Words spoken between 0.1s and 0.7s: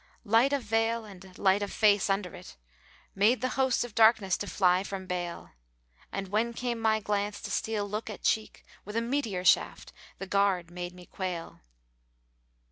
Light of